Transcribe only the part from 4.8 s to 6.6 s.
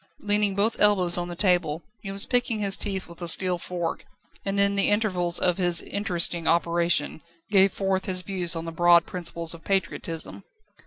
intervals of his interesting